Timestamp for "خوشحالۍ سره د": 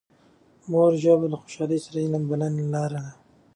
1.41-2.03